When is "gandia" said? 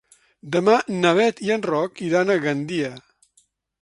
2.47-2.91